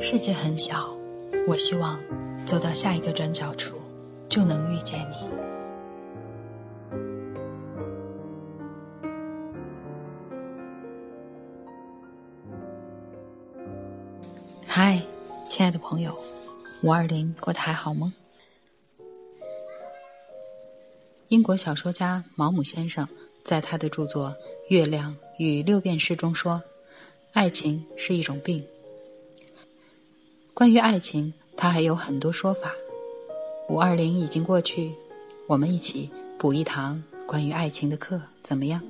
[0.00, 0.88] 世界很小，
[1.46, 1.98] 我希望
[2.46, 3.76] 走到下一个转角处，
[4.28, 5.28] 就能遇见你。
[14.66, 15.00] 嗨，
[15.46, 16.16] 亲爱的朋友，
[16.82, 18.12] 五二零过得还好吗？
[21.28, 23.06] 英国小说家毛姆先生
[23.42, 24.30] 在他的著作
[24.68, 26.62] 《月亮与六便士》中说
[27.34, 28.64] ：“爱情是一种病。”
[30.54, 32.72] 关于爱情，他还有很多说法。
[33.68, 34.90] 五二零已经过去，
[35.46, 38.80] 我们一起补一堂关于爱情的课，怎么样？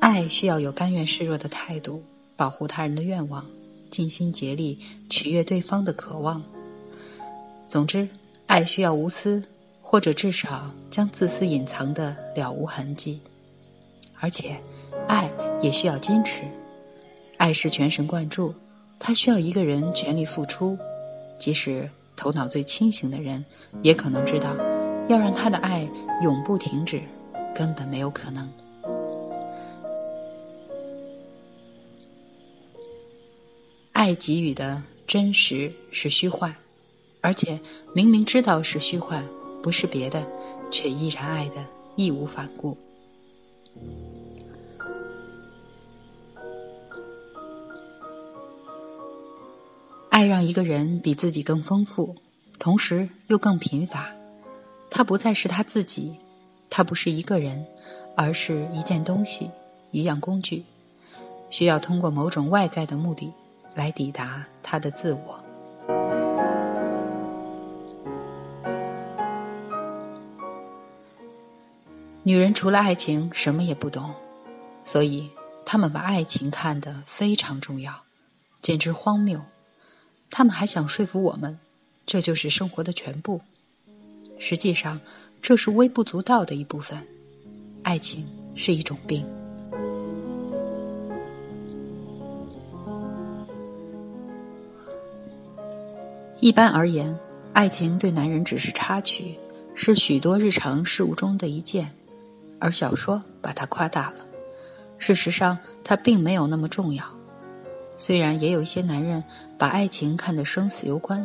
[0.00, 2.04] 爱需要有甘愿示弱的态度，
[2.36, 3.46] 保护他人的愿望，
[3.92, 4.76] 尽心竭力
[5.08, 6.42] 取悦对方的渴望。
[7.64, 8.08] 总之，
[8.48, 9.40] 爱需要无私，
[9.80, 13.20] 或者至少将自私隐藏的了无痕迹，
[14.18, 14.60] 而且，
[15.06, 15.30] 爱。
[15.62, 16.42] 也需要坚持，
[17.36, 18.52] 爱是全神贯注，
[18.98, 20.76] 它需要一个人全力付出，
[21.38, 23.44] 即使头脑最清醒的人，
[23.80, 24.56] 也可能知道，
[25.08, 25.88] 要让他的爱
[26.20, 27.00] 永不停止，
[27.54, 28.50] 根本没有可能。
[34.02, 36.52] 爱给予的真实是虚幻，
[37.20, 37.56] 而且
[37.94, 39.24] 明明知道是虚幻，
[39.62, 40.26] 不是别的，
[40.72, 41.64] 却依然爱的
[41.94, 42.76] 义无反顾。
[50.10, 52.16] 爱让一个人比自己更丰富，
[52.58, 54.10] 同时又更贫乏。
[54.90, 56.16] 他不再是他自己，
[56.68, 57.64] 他不是一个人，
[58.16, 59.48] 而是一件东西，
[59.92, 60.64] 一样工具，
[61.50, 63.32] 需要通过某种外在的目的
[63.74, 65.38] 来抵达他的自我。
[72.24, 74.14] 女人除了爱情什么也不懂，
[74.84, 75.28] 所以
[75.64, 78.04] 她们把爱情看得非常重要，
[78.60, 79.40] 简直荒谬。
[80.30, 81.58] 他们还想说服我们，
[82.06, 83.40] 这就是生活的全部。
[84.38, 85.00] 实际上，
[85.42, 87.04] 这是微不足道的一部分。
[87.82, 88.24] 爱情
[88.54, 89.26] 是一种病。
[96.42, 97.16] 一般而言，
[97.52, 99.38] 爱情对男人只是插曲，
[99.76, 101.88] 是许多日常事物中的一件，
[102.58, 104.26] 而小说把它夸大了。
[104.98, 107.04] 事实上，它并没有那么重要。
[107.96, 109.22] 虽然也有一些男人
[109.56, 111.24] 把爱情看得生死攸关，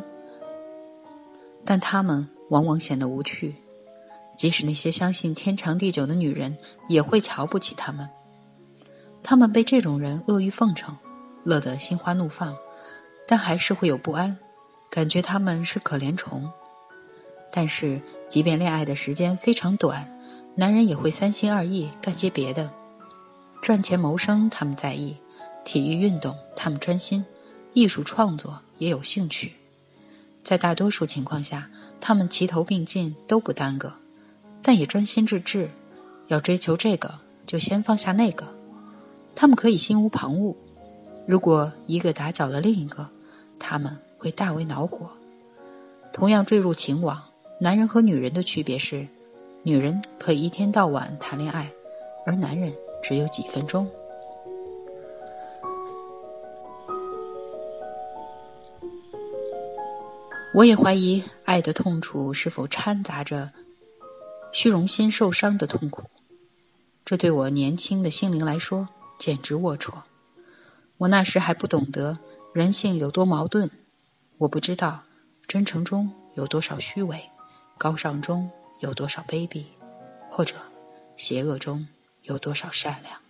[1.65, 3.55] 但他们往往显得无趣。
[4.37, 6.55] 即使那些相信天长地久的女人，
[6.87, 8.07] 也会瞧不起他们。
[9.23, 10.95] 他们被这种人阿谀奉承，
[11.43, 12.55] 乐得心花怒放，
[13.27, 14.37] 但还是会有不安，
[14.89, 16.49] 感觉他们是可怜虫。
[17.51, 20.09] 但是，即便恋爱的时间非常短，
[20.55, 22.69] 男人也会三心二意干些别的，
[23.61, 25.17] 赚钱谋生，他们在意。
[25.63, 27.23] 体育运动，他们专心；
[27.73, 29.53] 艺术创作也有兴趣。
[30.43, 31.69] 在大多数情况下，
[31.99, 33.93] 他们齐头并进，都不耽搁，
[34.61, 35.69] 但也专心致志。
[36.27, 38.47] 要追求这个，就先放下那个。
[39.35, 40.55] 他们可以心无旁骛。
[41.25, 43.09] 如果一个打搅了另一个，
[43.59, 45.09] 他们会大为恼火。
[46.11, 47.23] 同样坠入情网，
[47.61, 49.07] 男人和女人的区别是：
[49.63, 51.71] 女人可以一天到晚谈恋爱，
[52.25, 53.89] 而男人只有几分钟。
[60.53, 63.51] 我也怀疑爱的痛楚是否掺杂着
[64.51, 66.03] 虚荣心受伤的痛苦，
[67.05, 69.93] 这对我年轻的心灵来说简直龌龊。
[70.97, 72.17] 我那时还不懂得
[72.53, 73.69] 人性有多矛盾，
[74.39, 75.03] 我不知道
[75.47, 77.27] 真诚中有多少虚伪，
[77.75, 78.47] 高尚中
[78.81, 79.65] 有多少卑鄙，
[80.29, 80.53] 或者
[81.15, 81.87] 邪恶中
[82.21, 83.26] 有多少善良。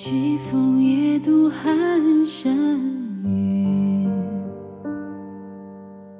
[0.00, 2.54] 西风夜渡寒山
[3.24, 4.08] 雨，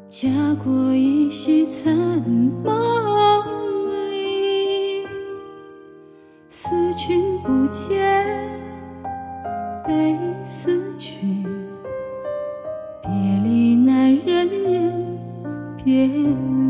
[0.08, 0.28] 家
[0.64, 1.96] 国依稀残
[2.64, 2.74] 梦
[4.10, 5.06] 里。
[6.48, 8.50] 思君不见，
[9.86, 11.44] 悲思君。
[13.00, 13.12] 别
[13.44, 15.06] 离难忍，忍
[15.84, 16.67] 别离。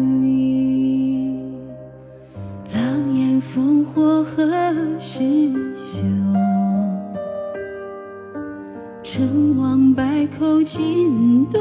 [9.18, 11.60] 成王败寇尽东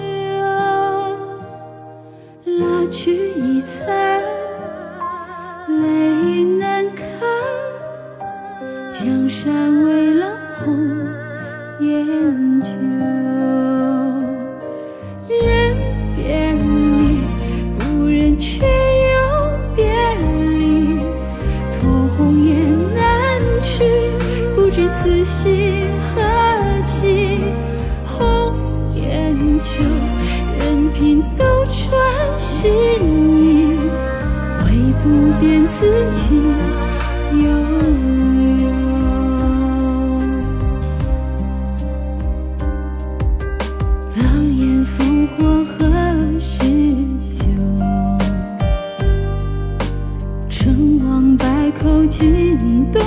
[0.00, 0.40] 流。
[2.46, 4.22] 蜡炬已残，
[5.82, 7.04] 泪难干。
[8.90, 10.26] 江山未老
[10.56, 10.74] 红
[11.80, 12.70] 颜旧。
[15.28, 15.76] 人
[16.16, 17.20] 别离，
[17.78, 19.14] 不忍却又
[19.76, 19.84] 别
[20.14, 20.96] 离。
[21.70, 22.56] 托鸿雁
[22.94, 23.04] 南
[23.62, 23.84] 去，
[24.56, 25.83] 不知此心
[30.94, 32.70] 任凭斗转星
[33.36, 33.76] 移，
[34.64, 36.40] 唯不变此情
[37.32, 38.70] 悠悠。
[44.16, 44.22] 狼
[44.56, 45.74] 烟烽火何
[46.38, 46.62] 时
[47.20, 47.42] 休？
[50.48, 53.02] 成王败寇尽东